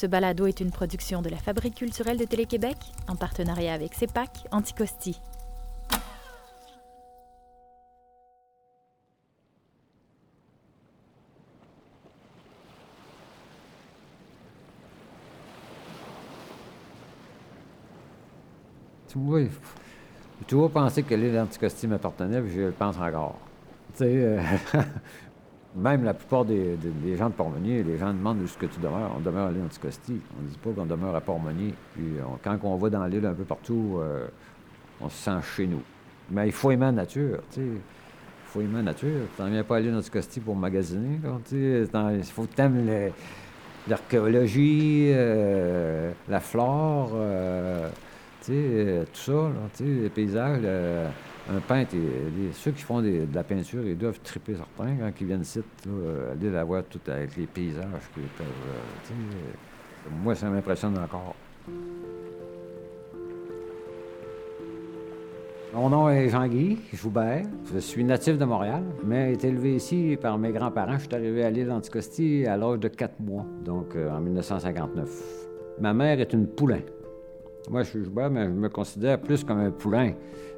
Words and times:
Ce 0.00 0.06
balado 0.06 0.46
est 0.46 0.60
une 0.60 0.70
production 0.70 1.20
de 1.20 1.28
la 1.28 1.36
Fabrique 1.36 1.74
culturelle 1.74 2.16
de 2.16 2.24
Télé-Québec 2.24 2.74
en 3.06 3.16
partenariat 3.16 3.74
avec 3.74 3.92
CEPAC 3.92 4.30
Anticosti. 4.50 5.20
Oui, 19.14 19.50
j'ai 20.38 20.46
toujours 20.46 20.72
que 20.72 21.14
l'île 21.14 21.38
Anticosti 21.38 21.86
m'appartenait, 21.86 22.40
puis 22.40 22.54
je 22.54 22.60
le 22.62 22.72
pense 22.72 22.96
encore. 22.96 23.38
Tu 23.92 24.04
sais, 24.04 24.06
euh, 24.06 24.40
même 25.76 26.04
la 26.04 26.14
plupart 26.14 26.44
des, 26.44 26.76
gens 27.16 27.28
de 27.28 27.34
Port-Monier, 27.34 27.82
les 27.82 27.98
gens 27.98 28.12
demandent 28.12 28.40
où 28.40 28.44
est-ce 28.44 28.58
que 28.58 28.66
tu 28.66 28.80
demeures. 28.80 29.12
On 29.16 29.20
demeure 29.20 29.48
à 29.48 29.52
l'île 29.52 29.62
Anticosti. 29.62 30.20
On 30.38 30.42
ne 30.42 30.48
dit 30.48 30.58
pas 30.58 30.70
qu'on 30.70 30.86
demeure 30.86 31.14
à 31.14 31.20
Port-Monier. 31.20 31.74
Puis 31.94 32.04
quand 32.42 32.58
on 32.64 32.76
va 32.76 32.90
dans 32.90 33.06
l'île 33.06 33.26
un 33.26 33.34
peu 33.34 33.44
partout, 33.44 33.98
euh, 33.98 34.26
on 35.00 35.08
se 35.08 35.16
sent 35.16 35.38
chez 35.56 35.66
nous. 35.66 35.82
Mais 36.30 36.46
il 36.46 36.52
faut 36.52 36.70
aimer 36.70 36.86
la 36.86 36.92
nature, 36.92 37.38
tu 37.52 37.60
sais. 37.60 37.66
Il 37.66 38.52
faut 38.52 38.60
aimer 38.60 38.76
la 38.76 38.82
nature. 38.82 39.20
Tu 39.36 39.42
n'en 39.42 39.48
viens 39.48 39.62
pas 39.62 39.76
à 39.76 39.80
l'île 39.80 39.94
Anticosti 39.94 40.40
pour 40.40 40.56
magasiner. 40.56 41.20
Il 41.52 42.24
faut 42.24 42.42
que 42.42 42.54
tu 42.54 42.60
aimes 42.60 43.12
l'archéologie, 43.86 45.10
euh, 45.12 46.10
la 46.28 46.40
flore. 46.40 47.12
Euh, 47.14 47.88
tout 48.46 49.12
ça, 49.12 49.50
les 49.80 50.08
paysages, 50.08 50.64
un 51.50 51.60
peintre, 51.60 51.96
ceux 52.52 52.70
qui 52.70 52.82
font 52.82 53.00
de 53.02 53.26
la 53.34 53.42
peinture, 53.42 53.86
ils 53.86 53.98
doivent 53.98 54.20
triper 54.22 54.54
certains 54.54 54.96
quand 54.96 55.12
ils 55.20 55.26
viennent 55.26 55.42
ici, 55.42 55.60
aller 55.86 56.50
la 56.50 56.64
voir 56.64 56.84
tout 56.84 57.00
avec 57.08 57.36
les 57.36 57.46
paysages. 57.46 57.84
Euh, 58.18 60.12
moi, 60.22 60.34
ça 60.34 60.48
m'impressionne 60.48 60.96
encore. 60.98 61.34
Mon 65.72 65.88
nom 65.88 66.08
est 66.08 66.28
Jean-Guy 66.28 66.78
Joubert. 66.92 67.44
Je 67.72 67.78
suis 67.78 68.02
natif 68.02 68.36
de 68.36 68.44
Montréal, 68.44 68.82
mais 69.04 69.34
été 69.34 69.48
élevé 69.48 69.76
ici 69.76 70.18
par 70.20 70.36
mes 70.36 70.50
grands-parents. 70.50 70.98
Je 70.98 71.06
suis 71.06 71.14
arrivé 71.14 71.44
à 71.44 71.50
l'île 71.50 71.68
d'Anticosti 71.68 72.44
à 72.46 72.56
l'âge 72.56 72.80
de 72.80 72.88
4 72.88 73.20
mois, 73.20 73.46
donc 73.64 73.94
euh, 73.94 74.10
en 74.10 74.20
1959. 74.20 75.08
Ma 75.80 75.94
mère 75.94 76.20
est 76.20 76.32
une 76.32 76.48
poulain. 76.48 76.80
Moi, 77.70 77.84
je 77.84 77.90
suis 77.90 78.04
joueur, 78.04 78.28
mais 78.30 78.46
je 78.46 78.50
me 78.50 78.68
considère 78.68 79.20
plus 79.20 79.44
comme 79.44 79.60
un 79.60 79.70
poulain, 79.70 80.14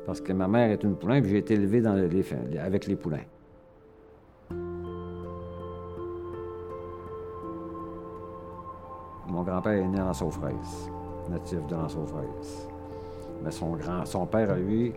parce 0.07 0.19
que 0.19 0.33
ma 0.33 0.49
mère 0.49 0.71
est 0.71 0.83
une 0.83 0.97
poulain, 0.97 1.21
puis 1.21 1.33
j'ai 1.33 1.39
été 1.39 1.55
élevé 1.55 1.83
dans 1.83 1.93
avec 1.93 2.87
les 2.87 2.97
poulains. 2.97 3.27
Mon 9.29 9.43
grand-père 9.43 9.73
est 9.73 9.89
né 9.89 10.01
en 10.01 10.15
Saufraise, 10.15 10.91
natif 11.29 11.59
de 11.67 11.89
Saufraise. 11.89 12.67
Mais 13.45 13.51
son, 13.51 13.77
grand, 13.77 14.07
son 14.07 14.25
père, 14.25 14.51
à 14.51 14.57
lui, 14.57 14.95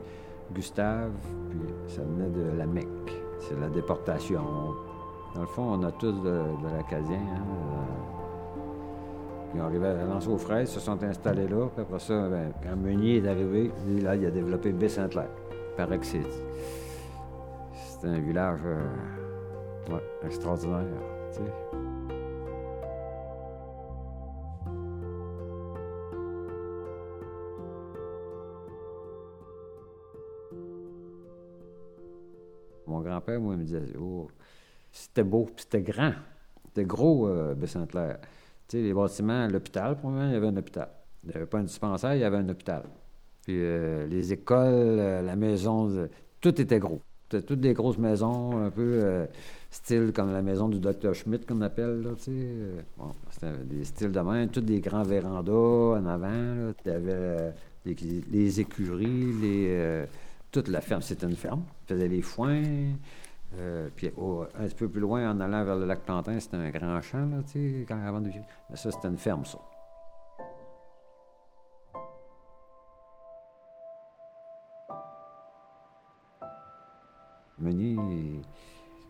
Gustave, 0.53 1.11
puis 1.49 1.59
ça 1.89 2.01
venait 2.01 2.29
de 2.29 2.57
la 2.57 2.65
Mecque. 2.65 3.11
C'est 3.39 3.59
la 3.59 3.67
déportation. 3.67 4.41
Dans 5.33 5.41
le 5.41 5.47
fond, 5.47 5.63
on 5.63 5.83
a 5.83 5.91
tous 5.91 6.13
de, 6.13 6.41
l'acadien. 6.77 7.17
Hein, 7.17 8.24
ils 9.55 9.61
arrivé 9.61 9.87
à 9.87 10.05
lancer 10.05 10.27
aux 10.27 10.37
fraises, 10.37 10.69
se 10.69 10.79
sont 10.79 11.01
installés 11.03 11.47
là. 11.47 11.67
Puis 11.73 11.81
après 11.81 11.99
ça, 11.99 12.27
ben, 12.27 12.51
quand 12.61 12.75
Meunier 12.75 13.17
est 13.17 13.27
arrivé, 13.27 13.71
là, 14.01 14.15
il 14.15 14.25
a 14.25 14.31
développé 14.31 14.71
Baie-Saint-Clair. 14.71 15.29
Paraît 15.77 15.99
que 15.99 16.05
c'est. 16.05 16.21
Un 18.03 18.19
village 18.19 18.59
euh, 18.65 19.97
extraordinaire. 20.23 20.83
Mon 32.85 33.01
grand-père, 33.01 33.41
moi, 33.41 33.55
me 33.55 33.63
disait, 33.63 33.81
oh, 33.99 34.27
c'était 34.91 35.23
beau, 35.23 35.49
c'était 35.57 35.81
grand. 35.81 36.11
C'était 36.67 36.85
gros, 36.85 37.27
euh. 37.27 37.55
Les 38.73 38.93
bâtiments, 38.93 39.47
l'hôpital, 39.47 39.97
pour 39.97 40.09
moi, 40.09 40.25
il 40.25 40.33
y 40.33 40.35
avait 40.35 40.47
un 40.47 40.57
hôpital. 40.57 40.89
Il 41.23 41.29
n'y 41.29 41.35
avait 41.35 41.45
pas 41.45 41.59
un 41.59 41.63
dispensaire, 41.63 42.13
il 42.15 42.21
y 42.21 42.23
avait 42.23 42.37
un 42.37 42.49
hôpital. 42.49 42.83
Puis 43.43 43.55
euh, 43.57 44.07
les 44.07 44.33
écoles, 44.33 44.99
euh, 44.99 45.21
la 45.21 45.35
maison, 45.35 46.07
tout 46.41 46.61
était 46.61 46.79
gros. 46.79 47.01
C'était 47.29 47.45
toutes 47.45 47.59
des 47.59 47.73
grosses 47.73 47.97
maisons, 47.97 48.63
un 48.63 48.69
peu 48.69 48.81
euh, 49.03 49.25
style 49.71 50.11
comme 50.13 50.31
la 50.31 50.41
maison 50.41 50.67
du 50.67 50.79
docteur 50.79 51.13
Schmidt, 51.15 51.45
qu'on 51.45 51.61
appelle, 51.61 52.01
là, 52.01 52.11
tu 52.15 52.23
sais. 52.23 52.47
Bon, 52.97 53.11
c'était 53.31 53.51
des 53.65 53.83
styles 53.83 54.11
de 54.11 54.19
même, 54.19 54.49
tous 54.49 54.61
des 54.61 54.79
grands 54.79 55.03
vérandas 55.03 55.99
en 55.99 56.05
avant, 56.05 56.73
Il 56.85 56.91
y 56.91 56.95
avait 56.95 57.53
les, 57.85 58.59
écuries, 58.59 59.33
les, 59.41 60.05
toute 60.51 60.67
la 60.67 60.81
ferme. 60.81 61.01
C'était 61.01 61.27
une 61.27 61.35
ferme. 61.35 61.63
Il 61.83 61.93
faisait 61.93 62.07
les 62.07 62.21
foins, 62.21 62.63
euh, 63.59 63.89
puis 63.95 64.07
un 64.07 64.63
petit 64.63 64.75
peu 64.75 64.89
plus 64.89 65.01
loin, 65.01 65.29
en 65.31 65.39
allant 65.39 65.63
vers 65.63 65.75
le 65.75 65.85
lac 65.85 66.01
Plantin, 66.01 66.39
c'était 66.39 66.57
un 66.57 66.69
grand 66.69 67.01
champ, 67.01 67.25
là, 67.25 67.37
tu 67.43 67.79
sais, 67.79 67.85
quand 67.87 67.99
avant 68.05 68.21
de... 68.21 68.29
Mais 68.69 68.75
ça, 68.75 68.91
c'était 68.91 69.07
une 69.07 69.17
ferme, 69.17 69.45
ça. 69.45 69.59
Meunier, 77.57 77.97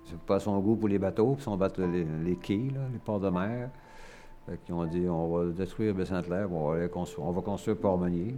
c'est 0.05 0.19
pas 0.19 0.39
son 0.39 0.59
goût 0.59 0.75
pour 0.75 0.87
les 0.87 0.99
bateaux, 0.99 1.33
puis 1.33 1.43
son 1.43 1.57
bateau, 1.57 1.87
les, 1.87 2.03
les, 2.03 2.35
quais, 2.35 2.67
les 2.91 2.99
ports 3.03 3.19
de 3.19 3.29
mer. 3.29 3.69
Qui 4.63 4.71
ont 4.73 4.85
dit 4.85 5.09
on 5.09 5.35
va 5.35 5.51
détruire 5.51 5.95
Baie-Saint-Clair, 5.95 6.51
on, 6.51 6.69
va 6.69 6.87
construire, 7.41 7.77
Port-Meunier. 7.77 8.35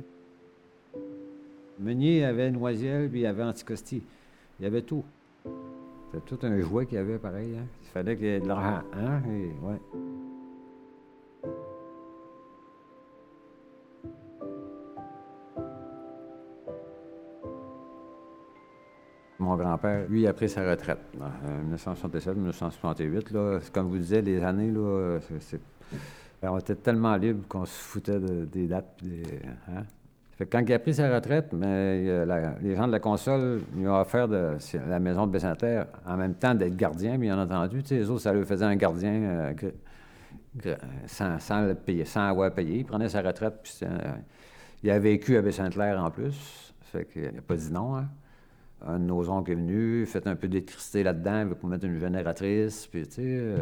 Meunier 1.79 2.23
avait 2.23 2.49
Noisiel, 2.49 3.09
puis 3.09 3.21
il 3.21 3.25
avait 3.25 3.43
Anticosti. 3.43 4.01
Il 4.59 4.63
y 4.63 4.65
avait 4.65 4.83
tout. 4.83 5.03
C'était 6.11 6.23
tout 6.25 6.45
un 6.45 6.59
jouet 6.61 6.85
qu'il 6.85 6.95
y 6.97 7.01
avait 7.01 7.17
pareil. 7.17 7.57
Hein? 7.57 7.65
Il 7.83 7.87
fallait 7.89 8.15
qu'il 8.15 8.25
y 8.25 8.29
ait 8.29 8.39
de 8.39 8.47
l'argent. 8.47 8.81
Hein? 8.93 9.21
ouais. 9.61 9.81
Mon 19.39 19.55
grand-père, 19.55 20.07
lui, 20.09 20.27
a 20.27 20.33
pris 20.33 20.49
sa 20.49 20.69
retraite 20.69 20.99
en 21.19 21.75
1967-1968. 21.75 23.33
Là, 23.33 23.59
comme 23.71 23.87
vous 23.87 23.97
disiez, 23.97 24.21
les 24.21 24.41
années, 24.43 24.71
là, 24.71 25.19
on 26.43 26.57
était 26.57 26.75
tellement 26.75 27.15
libre 27.17 27.47
qu'on 27.47 27.65
se 27.65 27.79
foutait 27.79 28.19
des 28.19 28.67
dates. 28.67 28.97
Des, 29.03 29.23
hein? 29.69 29.83
Quand 30.45 30.59
il 30.59 30.73
a 30.73 30.79
pris 30.79 30.93
sa 30.93 31.13
retraite, 31.13 31.51
mais 31.51 31.65
euh, 31.65 32.53
les 32.61 32.75
gens 32.75 32.87
de 32.87 32.91
la 32.91 32.99
console 32.99 33.61
lui 33.75 33.87
ont 33.87 33.99
offert 33.99 34.27
la 34.27 34.99
maison 34.99 35.25
de 35.25 35.31
Bessanter 35.31 35.83
en 36.05 36.15
même 36.15 36.35
temps 36.35 36.53
d'être 36.53 36.75
gardien, 36.75 37.17
bien 37.17 37.41
entendu. 37.41 37.81
les 37.89 38.09
autres, 38.09 38.21
ça 38.21 38.33
lui 38.33 38.45
faisait 38.45 38.65
un 38.65 38.75
gardien 38.75 39.11
euh, 40.65 40.75
sans, 41.07 41.65
le 41.65 41.73
payer, 41.73 42.05
sans 42.05 42.29
avoir 42.29 42.53
payé. 42.53 42.77
Il 42.77 42.85
prenait 42.85 43.09
sa 43.09 43.21
retraite, 43.21 43.55
puis 43.63 43.73
euh, 43.81 43.97
il 44.83 44.91
a 44.91 44.99
vécu 44.99 45.37
à 45.37 45.41
Bessanter 45.41 45.95
en 45.97 46.11
plus. 46.11 46.73
Fait 46.81 47.05
qu'il 47.05 47.33
n'a 47.33 47.41
pas 47.41 47.55
dit 47.55 47.71
non. 47.71 47.97
Hein. 47.97 48.07
Un 48.85 48.99
de 48.99 49.05
nos 49.05 49.27
oncles 49.29 49.53
est 49.53 49.55
venu, 49.55 50.05
fait 50.05 50.27
un 50.27 50.35
peu 50.35 50.47
d'électricité 50.47 51.01
là-dedans 51.01 51.49
pour 51.59 51.67
mettre 51.67 51.85
une 51.85 51.99
génératrice, 51.99 52.85
puis 52.85 53.07
tu 53.07 53.13
sais. 53.15 53.53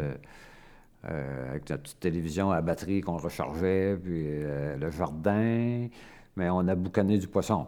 avec 1.02 1.70
notre 1.70 1.84
petite 1.84 2.00
télévision 2.00 2.50
à 2.50 2.60
batterie 2.60 3.00
qu'on 3.00 3.16
rechargeait, 3.16 3.96
puis 3.96 4.26
le 4.78 4.90
jardin. 4.90 5.88
Mais 6.36 6.50
on 6.50 6.68
a 6.68 6.74
boucané 6.74 7.18
du 7.18 7.28
poisson. 7.28 7.66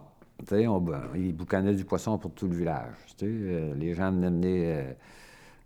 On, 0.51 0.83
il 1.15 1.35
boucanait 1.35 1.73
du 1.73 1.83
poisson 1.83 2.17
pour 2.17 2.31
tout 2.31 2.47
le 2.47 2.55
village. 2.55 2.93
Euh, 3.23 3.73
les 3.75 3.93
gens 3.93 4.11
venaient 4.11 4.63
euh, 4.65 4.93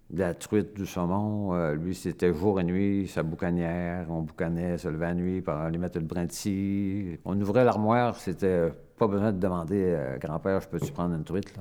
de 0.09 0.19
la 0.19 0.33
truite, 0.33 0.73
du 0.73 0.85
saumon. 0.85 1.53
Euh, 1.53 1.75
lui, 1.75 1.93
c'était 1.93 2.33
jour 2.33 2.59
et 2.59 2.63
nuit, 2.63 3.07
sa 3.07 3.23
boucanière. 3.23 4.07
On 4.09 4.21
boucanait, 4.21 4.77
se 4.77 4.87
levait 4.87 5.07
à 5.07 5.13
nuit, 5.13 5.41
pour 5.41 5.53
aller 5.53 5.77
mettre 5.77 5.99
le 5.99 6.05
brin 6.05 6.25
de 6.25 7.17
On 7.25 7.39
ouvrait 7.39 7.63
l'armoire, 7.63 8.15
c'était 8.15 8.69
pas 8.97 9.07
besoin 9.07 9.31
de 9.31 9.39
demander 9.39 9.97
grand-père, 10.19 10.61
je 10.61 10.67
peux-tu 10.67 10.91
prendre 10.91 11.15
une 11.15 11.23
truite? 11.23 11.53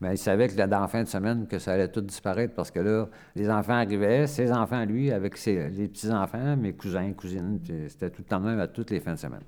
mais 0.00 0.14
il 0.14 0.18
savait 0.18 0.48
que 0.48 0.56
dans 0.56 0.80
la 0.80 0.88
fin 0.88 1.04
de 1.04 1.08
semaine, 1.08 1.46
que 1.46 1.60
ça 1.60 1.74
allait 1.74 1.86
tout 1.86 2.00
disparaître 2.00 2.54
parce 2.54 2.72
que 2.72 2.80
là, 2.80 3.08
les 3.36 3.48
enfants 3.48 3.74
arrivaient, 3.74 4.26
ses 4.26 4.50
enfants, 4.50 4.84
lui, 4.84 5.12
avec 5.12 5.36
ses, 5.36 5.68
les 5.70 5.86
petits-enfants, 5.86 6.56
mes 6.56 6.72
cousins, 6.72 7.12
cousines, 7.12 7.60
c'était 7.88 8.10
tout 8.10 8.22
le 8.22 8.28
temps 8.28 8.40
même 8.40 8.58
à 8.58 8.66
toutes 8.66 8.90
les 8.90 8.98
fins 8.98 9.14
de 9.14 9.18
semaine. 9.18 9.44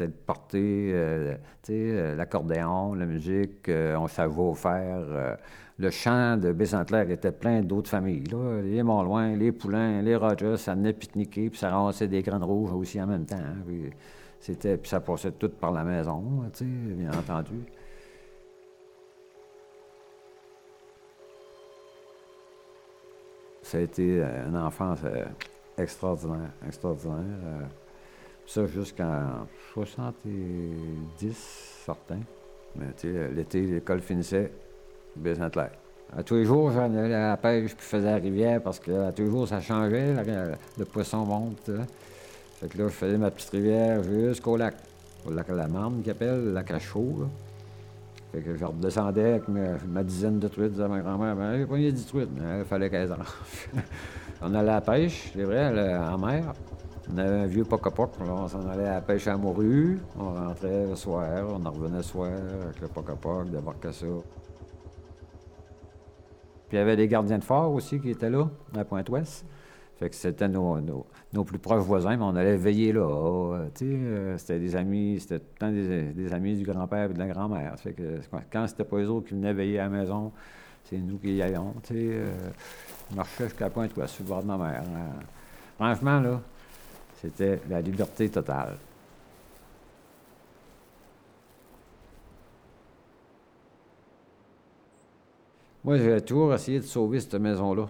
C'était 0.00 0.12
de 0.12 0.24
porter, 0.24 0.90
euh, 0.94 1.34
euh, 1.68 2.16
l'accordéon, 2.16 2.94
la 2.94 3.04
musique, 3.04 3.68
euh, 3.68 3.96
on 3.96 4.08
savait 4.08 4.40
au 4.40 4.54
faire. 4.54 5.36
le 5.78 5.90
chant 5.90 6.38
de 6.38 6.52
Bécentlair 6.52 7.10
était 7.10 7.32
plein 7.32 7.60
d'autres 7.60 7.90
familles. 7.90 8.24
Là. 8.24 8.62
Les 8.62 8.82
Montloin, 8.82 9.36
les 9.36 9.52
Poulains, 9.52 10.00
les 10.00 10.16
Rogers, 10.16 10.56
ça 10.56 10.74
venait 10.74 10.94
pique-niquer, 10.94 11.50
puis 11.50 11.58
ça 11.58 11.68
ramassait 11.68 12.08
des 12.08 12.22
graines 12.22 12.42
rouges 12.42 12.72
aussi 12.72 13.00
en 13.02 13.08
même 13.08 13.26
temps. 13.26 13.36
Hein, 13.36 13.90
c'était, 14.40 14.78
puis 14.78 14.88
ça 14.88 15.00
passait 15.00 15.32
tout 15.32 15.50
par 15.50 15.70
la 15.70 15.84
maison, 15.84 16.22
bien 16.62 17.10
entendu. 17.10 17.60
Ça 23.62 23.76
a 23.76 23.80
été 23.82 24.24
une 24.48 24.56
enfance 24.56 25.00
extraordinaire, 25.76 26.52
extraordinaire. 26.66 27.68
Ça 28.50 28.66
jusqu'en 28.66 29.46
70, 29.74 31.84
certain. 31.86 32.18
Mais 32.74 32.86
tu 32.96 33.12
sais, 33.12 33.28
l'été, 33.28 33.60
l'école 33.60 34.00
finissait, 34.00 34.50
baisant 35.14 35.48
À 36.16 36.24
tous 36.24 36.34
les 36.34 36.44
jours, 36.44 36.72
j'en 36.72 36.92
allais 36.92 37.14
à 37.14 37.28
la 37.28 37.36
pêche 37.36 37.76
puis 37.76 37.86
faisais 37.86 38.10
la 38.10 38.16
rivière 38.16 38.60
parce 38.60 38.80
que 38.80 39.06
à 39.06 39.12
tous 39.12 39.22
les 39.22 39.30
jours, 39.30 39.46
ça 39.46 39.60
changeait. 39.60 40.16
le 40.76 40.84
poisson 40.84 41.18
monte. 41.18 41.70
Fait 42.60 42.66
que 42.66 42.78
là, 42.78 42.88
je 42.88 42.92
faisais 42.92 43.18
ma 43.18 43.30
petite 43.30 43.50
rivière 43.50 44.02
jusqu'au 44.02 44.56
lac. 44.56 44.74
Au 45.24 45.30
lac 45.30 45.48
à 45.48 45.54
la 45.54 45.68
Marne, 45.68 46.02
qui 46.02 46.10
appelle, 46.10 46.46
le 46.46 46.52
lac 46.52 46.72
à 46.72 46.80
chaud. 46.80 47.28
Fait 48.32 48.40
que 48.40 48.56
je 48.56 48.64
redescendais 48.64 49.34
avec 49.34 49.44
ma, 49.46 50.02
dizaine 50.02 50.40
de 50.40 50.48
truites, 50.48 50.72
disait 50.72 50.88
ma 50.88 50.98
grand-mère, 50.98 51.36
ben, 51.36 51.56
j'ai 51.56 51.66
pogné 51.66 51.92
10 51.92 52.04
truites, 52.04 52.30
il 52.36 52.64
fallait 52.64 52.90
15 52.90 53.12
ans. 53.12 53.16
on 54.42 54.52
allait 54.56 54.70
à 54.70 54.74
la 54.74 54.80
pêche, 54.80 55.30
c'est 55.32 55.44
vrai, 55.44 55.98
en 55.98 56.18
mer. 56.18 56.52
On 57.12 57.18
avait 57.18 57.40
un 57.40 57.46
vieux 57.46 57.64
poc-a-poc, 57.64 58.10
on 58.20 58.46
s'en 58.46 58.68
allait 58.68 58.86
à 58.86 58.94
la 58.94 59.00
pêche 59.00 59.26
à 59.26 59.36
morue, 59.36 59.98
on 60.18 60.32
rentrait 60.32 60.86
le 60.86 60.94
soir, 60.94 61.44
on 61.48 61.64
en 61.64 61.70
revenait 61.70 61.96
le 61.96 62.02
soir 62.02 62.30
avec 62.30 62.80
le 62.80 62.88
ça. 63.92 64.06
Puis 66.68 66.76
il 66.76 66.78
y 66.78 66.82
avait 66.82 66.96
des 66.96 67.08
gardiens 67.08 67.38
de 67.38 67.44
phare 67.44 67.72
aussi 67.72 67.98
qui 68.00 68.10
étaient 68.10 68.30
là, 68.30 68.48
à 68.74 68.76
la 68.76 68.84
Pointe-Ouest. 68.84 69.44
Fait 69.98 70.08
que 70.08 70.14
c'était 70.14 70.48
nos, 70.48 71.04
plus 71.44 71.58
proches 71.58 71.82
voisins, 71.82 72.16
mais 72.16 72.22
on 72.22 72.36
allait 72.36 72.56
veiller 72.56 72.92
là. 72.92 73.02
Euh, 73.02 73.68
euh, 73.82 74.38
c'était 74.38 74.58
des 74.60 74.76
amis, 74.76 75.18
c'était 75.20 75.40
tout 75.40 75.46
le 75.52 75.58
temps 75.58 75.72
des, 75.72 76.32
amis 76.32 76.56
du 76.56 76.64
grand-père 76.64 77.10
et 77.10 77.14
de 77.14 77.18
la 77.18 77.26
grand-mère. 77.26 77.74
Fait 77.78 77.92
que 77.92 78.20
quand 78.52 78.66
c'était 78.68 78.84
pas 78.84 78.96
eux 78.96 79.08
autres 79.08 79.28
qui 79.28 79.34
venaient 79.34 79.52
veiller 79.52 79.80
à 79.80 79.84
la 79.84 79.88
maison, 79.90 80.32
c'est 80.84 80.96
nous 80.96 81.18
qui 81.18 81.34
y 81.34 81.42
allions. 81.42 81.74
Euh, 81.90 82.26
on 83.12 83.16
marchait 83.16 83.44
jusqu'à 83.44 83.64
la 83.64 83.70
pointe 83.70 83.94
ouest, 83.96 84.14
sur 84.14 84.24
le 84.24 84.28
bord 84.28 84.42
de 84.42 84.46
ma 84.46 84.56
mère. 84.56 84.82
Hein. 84.86 85.20
Franchement, 85.76 86.20
là, 86.20 86.40
c'était 87.20 87.60
la 87.68 87.80
liberté 87.80 88.28
totale. 88.28 88.76
Moi, 95.82 95.96
j'ai 95.96 96.20
toujours 96.20 96.52
essayé 96.54 96.78
de 96.78 96.84
sauver 96.84 97.20
cette 97.20 97.34
maison-là 97.34 97.88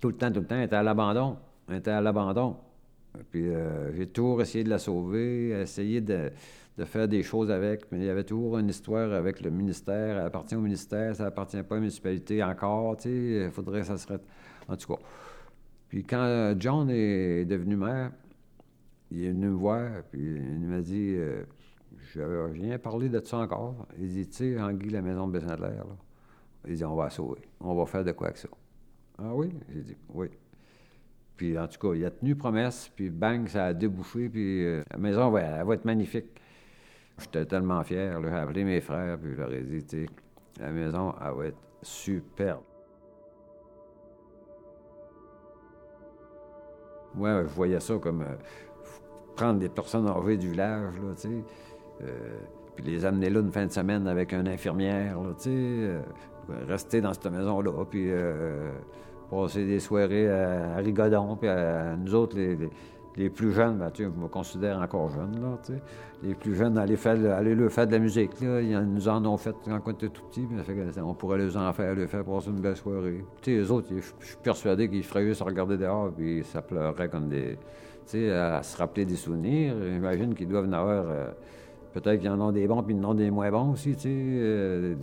tout 0.00 0.08
le 0.08 0.14
temps, 0.14 0.30
tout 0.30 0.40
le 0.40 0.46
temps, 0.46 0.56
elle 0.56 0.64
était 0.64 0.76
à 0.76 0.82
l'abandon. 0.82 1.36
Elle 1.68 1.76
était 1.76 1.90
à 1.90 2.00
l'abandon. 2.00 2.56
Puis 3.30 3.48
euh, 3.48 3.92
j'ai 3.96 4.06
toujours 4.06 4.40
essayé 4.42 4.64
de 4.64 4.70
la 4.70 4.78
sauver, 4.78 5.50
essayé 5.60 6.00
de, 6.00 6.30
faire 6.84 7.08
des 7.08 7.22
choses 7.22 7.50
avec, 7.50 7.90
mais 7.90 7.98
il 7.98 8.04
y 8.04 8.08
avait 8.08 8.24
toujours 8.24 8.58
une 8.58 8.68
histoire 8.68 9.12
avec 9.12 9.40
le 9.40 9.50
ministère. 9.50 10.18
Elle 10.18 10.26
appartient 10.26 10.54
au 10.54 10.60
ministère, 10.60 11.16
ça 11.16 11.26
appartient 11.26 11.62
pas 11.62 11.74
à 11.74 11.78
la 11.78 11.80
municipalité 11.80 12.42
encore, 12.42 12.96
tu 12.96 13.02
sais. 13.02 13.44
Il 13.46 13.50
faudrait 13.50 13.80
que 13.80 13.86
ça 13.86 13.98
serait. 13.98 14.20
En 14.68 14.76
tout 14.76 14.94
cas. 14.94 15.02
Puis 15.88 16.04
quand 16.04 16.54
John 16.58 16.90
est 16.90 17.46
devenu 17.46 17.76
maire, 17.76 18.12
il 19.10 19.24
est 19.24 19.30
venu 19.30 19.46
me 19.48 19.54
voir, 19.54 20.02
puis 20.10 20.20
il 20.20 20.66
m'a 20.66 20.80
dit 20.80 21.14
euh, 21.16 21.44
Je 22.12 22.46
viens 22.52 22.78
parler 22.78 23.08
de 23.08 23.20
ça 23.24 23.38
encore. 23.38 23.86
Il 23.98 24.08
dit 24.08 24.26
Tu 24.28 24.54
sais, 24.54 24.60
Anguille, 24.60 24.90
la 24.90 25.02
maison 25.02 25.26
de 25.26 25.38
Bessin 25.38 25.56
là. 25.56 25.70
Il 26.66 26.74
dit 26.74 26.84
On 26.84 26.94
va 26.94 27.10
sauver. 27.10 27.42
On 27.60 27.74
va 27.74 27.86
faire 27.86 28.04
de 28.04 28.12
quoi 28.12 28.28
avec 28.28 28.38
ça. 28.38 28.48
Ah 29.18 29.34
oui? 29.34 29.52
J'ai 29.68 29.80
dit 29.80 29.96
oui. 30.14 30.28
Puis 31.36 31.58
en 31.58 31.66
tout 31.68 31.78
cas, 31.78 31.94
il 31.94 32.04
a 32.04 32.10
tenu 32.10 32.34
promesse, 32.34 32.90
puis 32.94 33.10
bang, 33.10 33.46
ça 33.48 33.66
a 33.66 33.74
débouché, 33.74 34.28
puis 34.28 34.64
euh, 34.64 34.82
la 34.90 34.98
maison 34.98 35.36
elle 35.36 35.64
va 35.64 35.74
être 35.74 35.84
magnifique. 35.84 36.26
J'étais 37.18 37.46
tellement 37.46 37.82
fier, 37.82 38.20
j'ai 38.22 38.28
appelé 38.28 38.64
mes 38.64 38.80
frères, 38.80 39.18
puis 39.18 39.32
je 39.32 39.36
leur 39.36 39.52
ai 39.52 39.62
dit, 39.62 39.84
tu 39.84 40.04
sais, 40.04 40.10
la 40.60 40.70
maison, 40.70 41.14
elle 41.20 41.34
va 41.36 41.46
être 41.46 41.58
superbe. 41.82 42.62
Moi, 47.14 47.42
je 47.42 47.48
voyais 47.48 47.80
ça 47.80 47.96
comme 47.98 48.22
euh, 48.22 48.36
prendre 49.38 49.60
des 49.60 49.68
personnes 49.68 50.08
âgées 50.08 50.36
du 50.36 50.50
village, 50.50 50.94
tu 51.16 51.22
sais, 51.22 51.44
euh, 52.02 52.06
puis 52.74 52.84
les 52.84 53.04
amener 53.04 53.30
là 53.30 53.40
une 53.40 53.52
fin 53.52 53.66
de 53.66 53.72
semaine 53.72 54.06
avec 54.08 54.32
une 54.32 54.48
infirmière, 54.48 55.16
tu 55.40 55.50
sais, 55.50 56.00
rester 56.66 57.00
dans 57.00 57.12
cette 57.12 57.30
maison-là, 57.30 57.84
puis 57.88 58.10
passer 59.30 59.64
des 59.64 59.80
soirées 59.80 60.30
à, 60.30 60.76
Rigodon, 60.76 61.36
puis 61.36 61.48
à, 61.48 61.96
nous 61.96 62.14
autres, 62.14 62.36
les, 63.16 63.30
plus 63.30 63.52
jeunes, 63.52 63.78
ben, 63.78 63.90
je 63.96 64.04
me 64.04 64.28
considère 64.28 64.78
encore 64.78 65.10
jeune, 65.10 65.40
là, 65.40 65.58
les 66.22 66.34
plus 66.34 66.54
jeunes, 66.54 66.78
aller, 66.78 66.96
faire, 66.96 67.36
aller 67.36 67.68
faire 67.68 67.86
de 67.86 67.92
la 67.92 67.98
musique. 67.98 68.40
Là. 68.40 68.60
Ils 68.60 68.78
nous 68.78 69.08
en 69.08 69.24
ont 69.24 69.36
fait 69.36 69.54
quand 69.64 69.80
on 69.84 69.90
était 69.90 70.08
tout 70.08 70.22
petit, 70.30 70.46
on 71.02 71.14
pourrait 71.14 71.38
les 71.38 71.56
en 71.56 71.72
faire, 71.72 71.94
leur 71.94 72.08
faire 72.08 72.24
passer 72.24 72.50
une 72.50 72.60
belle 72.60 72.76
soirée. 72.76 73.24
sais, 73.42 73.52
les 73.52 73.70
autres, 73.70 73.88
je 73.90 74.26
suis 74.26 74.36
persuadé 74.42 74.88
qu'ils 74.88 75.04
feraient 75.04 75.26
juste 75.26 75.42
regarder 75.42 75.76
dehors, 75.76 76.12
puis 76.12 76.44
ça 76.44 76.62
pleurait 76.62 77.08
comme 77.08 77.28
des... 77.28 77.58
sais, 78.10 78.30
à 78.30 78.62
se 78.62 78.76
rappeler 78.76 79.04
des 79.04 79.16
souvenirs. 79.16 79.74
J'imagine 79.80 80.34
qu'ils 80.34 80.48
doivent 80.48 80.68
en 80.68 80.72
avoir... 80.72 81.04
Euh, 81.08 81.28
Peut-être 81.92 82.20
qu'ils 82.20 82.28
en 82.28 82.40
ont 82.40 82.52
des 82.52 82.66
bons 82.68 82.82
puis 82.82 82.94
ils 82.94 83.04
en 83.04 83.10
ont 83.10 83.14
des 83.14 83.30
moins 83.30 83.50
bons 83.50 83.72
aussi, 83.72 83.94
tu 83.94 84.02
sais. 84.02 84.08
Euh, 84.10 84.94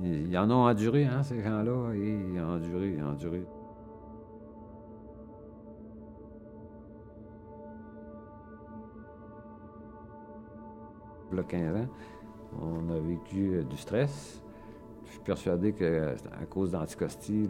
ils 0.00 0.38
en 0.38 0.50
ont 0.50 0.66
enduré, 0.66 1.04
hein, 1.04 1.22
ces 1.22 1.42
gens-là. 1.42 1.94
Ils 1.94 2.40
ont 2.40 2.54
enduré, 2.54 2.94
ils 2.96 3.02
ont 3.04 3.10
enduré. 3.10 3.42
Il 11.30 11.36
y 11.36 11.40
a 11.40 11.42
15 11.44 11.76
ans, 11.76 11.86
on 12.62 12.90
a 12.90 12.98
vécu 12.98 13.54
euh, 13.54 13.62
du 13.62 13.76
stress. 13.76 14.42
Je 15.04 15.10
suis 15.12 15.20
persuadé 15.20 15.72
que 15.72 16.14
à 16.40 16.46
cause 16.46 16.70
d'Anticosti, 16.70 17.48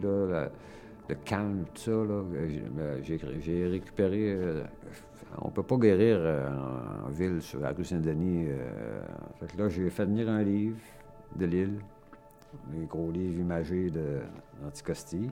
le 1.09 1.15
calme, 1.15 1.65
tout 1.73 1.81
ça, 1.81 1.91
ben, 1.91 3.03
j'ai 3.03 3.67
récupéré 3.67 4.31
euh, 4.31 4.63
on 5.37 5.49
peut 5.49 5.63
pas 5.63 5.77
guérir 5.77 6.17
euh, 6.19 6.49
en, 7.05 7.09
ville, 7.09 7.41
sur 7.41 7.59
la 7.59 7.71
rue 7.71 7.83
Saint-Denis. 7.83 8.47
Euh, 8.47 9.01
fait 9.39 9.47
que 9.47 9.61
là, 9.61 9.69
j'ai 9.69 9.89
fait 9.89 10.05
venir 10.05 10.29
un 10.29 10.43
livre 10.43 10.77
de 11.35 11.45
Lille, 11.45 11.79
un 12.75 12.83
gros 12.85 13.11
livre 13.11 13.39
imagé 13.39 13.89
d'Anticosti. 13.89 15.29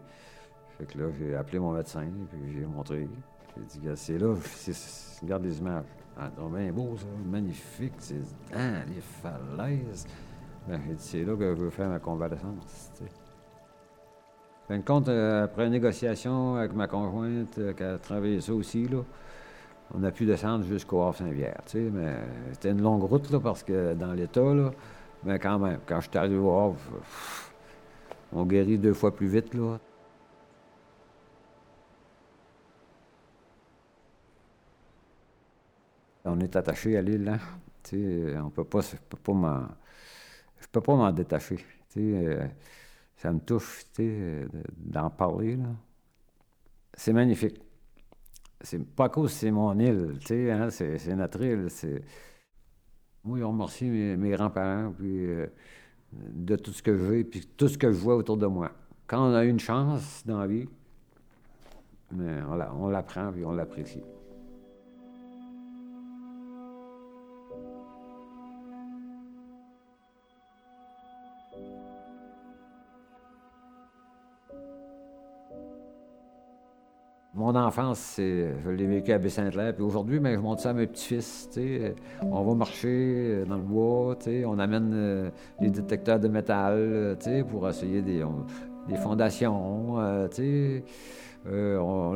Fait 0.77 0.85
que 0.85 0.99
là, 0.99 1.05
j'ai 1.17 1.35
appelé 1.35 1.59
mon 1.59 1.71
médecin, 1.71 2.07
puis 2.29 2.53
j'ai 2.53 2.65
montré. 2.65 3.07
J'ai 3.55 3.79
dit, 3.79 3.87
c'est 3.95 4.17
là, 4.19 4.35
regarde 5.21 5.43
les 5.43 5.57
images. 5.57 5.85
Ah, 6.19 6.31
bien 6.51 6.71
beau, 6.71 6.95
ça, 6.97 7.05
magnifique. 7.25 7.93
C'est, 7.99 8.15
ah, 8.53 8.83
les 8.87 9.01
falaises. 9.01 10.05
Ben, 10.67 10.79
j'ai 10.87 10.93
dit, 10.93 11.03
c'est 11.03 11.23
là 11.23 11.35
que 11.35 11.55
je 11.55 11.61
veux 11.61 11.69
faire 11.69 11.89
ma 11.89 11.99
convalescence. 11.99 12.91
Fin 14.67 14.77
de 14.79 14.83
compte, 14.83 15.07
euh, 15.07 15.45
après 15.45 15.65
une 15.65 15.71
négociation 15.71 16.55
avec 16.55 16.73
ma 16.73 16.87
conjointe, 16.87 17.57
qui 17.75 17.83
a 17.83 17.97
travaillé 17.97 18.41
ça 18.41 18.53
aussi, 18.53 18.87
là, 18.87 19.01
on 19.93 20.03
a 20.03 20.11
pu 20.11 20.25
descendre 20.25 20.65
jusqu'au 20.65 21.01
Havre-Saint-Pierre, 21.03 21.61
mais 21.73 22.15
c'était 22.51 22.71
une 22.71 22.81
longue 22.81 23.03
route, 23.03 23.29
là, 23.31 23.39
parce 23.39 23.63
que 23.63 23.93
dans 23.93 24.13
l'État, 24.13 24.53
là, 24.53 24.71
mais 25.23 25.39
quand 25.39 25.59
même, 25.59 25.79
quand 25.85 26.01
je 26.01 26.09
suis 26.09 26.17
arrivé 26.17 26.37
au 26.37 26.51
Havre, 26.51 26.77
on 28.33 28.45
guérit 28.45 28.77
deux 28.77 28.93
fois 28.93 29.15
plus 29.15 29.27
vite, 29.27 29.53
là. 29.53 29.79
On 36.25 36.39
est 36.41 36.55
attaché 36.57 36.97
à 36.97 37.01
l'île, 37.01 37.29
hein. 37.29 37.39
On 38.43 38.49
peut 38.49 38.65
pas, 38.65 38.81
je 38.81 38.97
peux 39.09 39.17
pas 39.17 39.31
m'en, 39.33 39.61
peux 40.71 40.81
pas 40.81 40.95
m'en 40.95 41.11
détacher. 41.11 41.57
Euh, 41.97 42.45
ça 43.17 43.33
me 43.33 43.39
touche, 43.39 43.85
tu 43.93 44.03
sais, 44.03 44.47
d'en 44.77 45.09
parler, 45.09 45.57
là. 45.57 45.69
C'est 46.93 47.13
magnifique 47.13 47.61
c'est 48.61 48.83
pas 48.83 49.09
cause 49.09 49.31
c'est 49.31 49.51
mon 49.51 49.77
île, 49.79 50.17
tu 50.19 50.27
sais, 50.27 50.51
hein, 50.51 50.69
c'est, 50.69 51.15
notre 51.15 51.41
île. 51.41 51.67
C'est... 51.69 52.01
Moi, 53.23 53.39
ils 53.39 53.43
ont 53.43 53.51
remercié 53.51 53.89
mes, 53.89 54.29
grands-parents, 54.31 54.93
puis 54.97 55.25
euh, 55.25 55.47
de 56.11 56.55
tout 56.55 56.71
ce 56.71 56.81
que 56.81 56.97
j'ai, 56.97 57.23
puis 57.23 57.45
tout 57.57 57.67
ce 57.67 57.77
que 57.77 57.91
je 57.91 57.97
vois 57.97 58.15
autour 58.15 58.37
de 58.37 58.47
moi. 58.47 58.71
Quand 59.05 59.29
on 59.29 59.33
a 59.33 59.43
une 59.43 59.59
chance 59.59 60.23
dans 60.25 60.39
la 60.39 60.47
vie, 60.47 60.67
mais 62.11 62.41
on, 62.49 62.55
la, 62.55 62.73
on 62.73 62.87
l'apprend, 62.87 63.31
puis 63.31 63.45
on 63.45 63.51
l'apprécie. 63.51 64.01
Mon 77.47 77.55
enfance, 77.55 78.15
je 78.17 78.69
l'ai 78.69 78.85
vécu 78.85 79.13
à 79.13 79.19
Baie-Saint-Clair. 79.19 79.73
Puis 79.73 79.81
aujourd'hui, 79.81 80.19
ben, 80.19 80.35
je 80.35 80.41
montre 80.41 80.61
ça 80.61 80.71
à 80.71 80.73
mes 80.73 80.85
petits-fils. 80.85 81.49
On 82.21 82.43
va 82.43 82.55
marcher 82.55 82.89
euh, 82.89 83.45
dans 83.45 83.55
le 83.55 83.61
bois, 83.61 84.17
on 84.45 84.59
amène 84.59 84.91
euh, 84.93 85.29
les 85.61 85.69
détecteurs 85.69 86.19
de 86.19 86.27
métal 86.27 86.73
euh, 86.75 87.43
pour 87.49 87.69
essayer 87.69 88.01
des, 88.01 88.21
fondations. 88.97 89.95
on, 89.95 90.29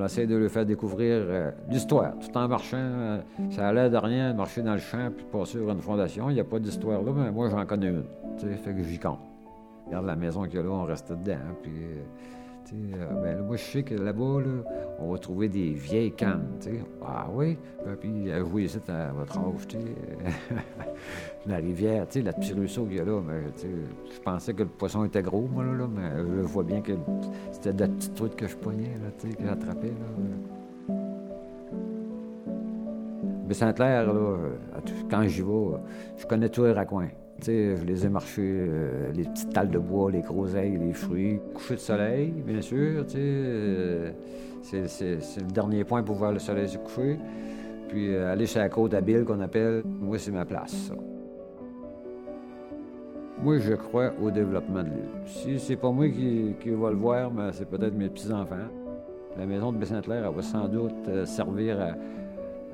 essaie 0.03 0.27
de 0.27 0.35
leur 0.35 0.51
faire 0.51 0.65
découvrir 0.65 1.53
l'histoire, 1.69 2.11
tout 2.19 2.37
en 2.37 2.49
marchant. 2.49 3.21
ça 3.51 3.69
a 3.69 3.71
l'air 3.71 3.89
de 3.89 3.95
rien 3.95 4.33
marcher 4.33 4.61
dans 4.61 4.73
le 4.73 4.79
champ 4.79 5.11
puis 5.15 5.25
passer 5.31 5.59
sur 5.59 5.69
une 5.69 5.79
fondation. 5.79 6.29
Il 6.29 6.33
n'y 6.33 6.41
a 6.41 6.43
pas 6.43 6.59
d'histoire 6.59 7.01
là, 7.01 7.13
mais 7.15 7.31
moi, 7.31 7.47
j'en 7.47 7.65
connais 7.65 7.87
une. 7.87 8.03
Fait 8.37 8.73
que 8.73 8.83
j'y 8.83 8.99
compte. 8.99 9.19
Regarde 9.85 10.07
la 10.07 10.17
maison 10.17 10.43
qu'il 10.43 10.55
y 10.55 10.59
a 10.59 10.63
là, 10.63 10.71
on 10.71 10.83
reste 10.83 11.09
dedans. 11.13 11.39
Puis, 11.63 11.71
Euh, 11.71 12.03
ben, 12.71 13.45
moi, 13.45 13.55
je 13.55 13.61
sais 13.63 13.83
que 13.83 13.95
là-bas, 13.95 14.43
on 14.99 15.11
va 15.11 15.17
trouver 15.17 15.49
des 15.49 15.71
vieilles 15.71 16.11
cannes. 16.11 16.47
Ah 17.05 17.27
oui? 17.31 17.57
Ben, 17.85 17.95
puis, 17.95 18.31
avouez 18.31 18.67
ça 18.67 18.79
à 18.87 19.11
votre 19.11 19.37
âge. 19.37 19.67
la 21.45 21.57
rivière, 21.57 22.05
la 22.15 22.33
petite 22.33 22.55
ruisseau 22.55 22.85
qu'il 22.85 22.97
y 22.97 22.99
a 22.99 23.05
là. 23.05 23.21
Mais, 23.25 23.41
je 23.61 24.19
pensais 24.21 24.53
que 24.53 24.63
le 24.63 24.69
poisson 24.69 25.03
était 25.03 25.21
gros, 25.21 25.47
moi, 25.51 25.63
là, 25.63 25.87
mais 25.87 26.09
je 26.17 26.41
vois 26.41 26.63
bien 26.63 26.81
que 26.81 26.93
c'était 27.51 27.73
de 27.73 27.81
la 27.81 27.87
petite 27.87 28.13
truite 28.15 28.35
que 28.35 28.47
je 28.47 28.55
poignais, 28.55 28.95
là, 29.01 29.09
que 29.19 29.45
j'attrapais. 29.45 29.87
Là. 29.87 30.95
Mais 33.47 33.53
Sainte-Claire, 33.53 34.13
quand 35.09 35.23
j'y 35.23 35.41
vais, 35.41 35.77
je 36.17 36.25
connais 36.25 36.47
tous 36.47 36.63
les 36.63 36.71
raccoins 36.71 37.09
je 37.45 37.85
les 37.85 38.05
ai 38.05 38.09
marchés, 38.09 38.41
euh, 38.41 39.11
les 39.13 39.23
petites 39.23 39.51
talles 39.53 39.69
de 39.69 39.79
bois, 39.79 40.11
les 40.11 40.21
groseilles, 40.21 40.77
les 40.77 40.93
fruits. 40.93 41.39
Coucher 41.53 41.75
de 41.75 41.79
soleil, 41.79 42.31
bien 42.31 42.61
sûr, 42.61 43.05
euh, 43.15 44.11
c'est, 44.61 44.81
le 45.37 45.51
dernier 45.51 45.83
point 45.83 46.03
pour 46.03 46.15
voir 46.15 46.31
le 46.31 46.39
soleil 46.39 46.67
se 46.67 46.77
coucher. 46.77 47.17
Puis 47.89 48.13
euh, 48.13 48.31
aller 48.31 48.45
sur 48.45 48.61
la 48.61 48.69
côte 48.69 48.93
habile 48.93 49.23
qu'on 49.25 49.41
appelle, 49.41 49.83
moi, 49.85 50.17
c'est 50.17 50.31
ma 50.31 50.45
place, 50.45 50.91
Moi, 53.41 53.57
je 53.57 53.73
crois 53.73 54.11
au 54.21 54.29
développement 54.29 54.83
de 54.83 54.89
l'île. 54.89 55.09
Si 55.25 55.59
c'est 55.59 55.75
pas 55.75 55.91
moi 55.91 56.07
qui, 56.09 56.53
va 56.65 56.91
le 56.91 56.97
voir, 56.97 57.31
mais 57.33 57.51
c'est 57.53 57.69
peut-être 57.69 57.95
mes 57.95 58.09
petits-enfants. 58.09 58.69
La 59.37 59.45
maison 59.45 59.71
de 59.71 59.77
Bessin-Claire, 59.77 60.25
elle 60.27 60.35
va 60.35 60.41
sans 60.41 60.67
doute 60.67 61.25
servir 61.25 61.79
à 61.81 61.95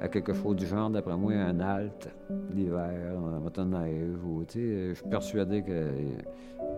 à 0.01 0.07
quelque 0.07 0.33
chose 0.33 0.55
du 0.55 0.65
genre, 0.65 0.89
d'après 0.89 1.17
moi, 1.17 1.33
un 1.33 1.59
halte 1.59 2.09
l'hiver, 2.53 3.17
en 3.17 3.39
motoneige. 3.39 4.17
Ou, 4.25 4.45
je 4.53 4.93
suis 4.93 5.09
persuadé 5.09 5.63
qu'elle 5.63 6.25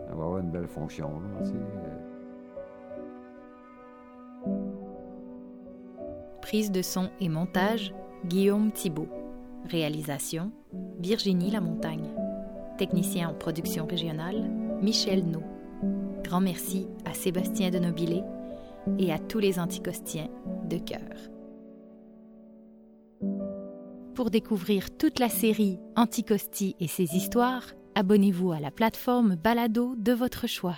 va 0.07 0.13
avoir 0.13 0.39
une 0.39 0.51
belle 0.51 0.67
fonction. 0.67 1.09
Prise 6.41 6.71
de 6.71 6.81
son 6.81 7.09
et 7.19 7.29
montage, 7.29 7.93
Guillaume 8.25 8.71
Thibault. 8.71 9.09
Réalisation, 9.69 10.51
Virginie 10.99 11.51
Lamontagne. 11.51 12.09
Technicien 12.77 13.29
en 13.29 13.33
production 13.33 13.85
régionale, 13.85 14.49
Michel 14.81 15.25
No. 15.25 15.41
Grand 16.23 16.41
merci 16.41 16.87
à 17.05 17.13
Sébastien 17.13 17.69
de 17.69 17.79
Nobilé 17.79 18.23
et 18.97 19.11
à 19.11 19.19
tous 19.19 19.39
les 19.39 19.59
anticostiens 19.59 20.29
de 20.69 20.77
cœur. 20.77 21.38
Pour 24.19 24.31
découvrir 24.31 24.97
toute 24.97 25.17
la 25.19 25.29
série 25.29 25.79
Anticosti 25.95 26.75
et 26.81 26.89
ses 26.89 27.15
histoires, 27.15 27.67
abonnez-vous 27.95 28.51
à 28.51 28.59
la 28.59 28.69
plateforme 28.69 29.37
Balado 29.37 29.95
de 29.95 30.11
votre 30.11 30.45
choix. 30.45 30.75